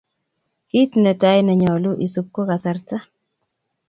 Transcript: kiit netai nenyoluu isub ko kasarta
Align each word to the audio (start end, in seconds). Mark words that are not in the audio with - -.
kiit 0.69 0.91
netai 1.03 1.39
nenyoluu 1.47 1.95
isub 2.05 2.25
ko 2.35 2.41
kasarta 2.49 2.97